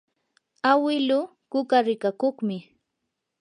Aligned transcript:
awiluu 0.71 1.25
kuka 1.51 1.77
rikakuqmi. 1.87 2.57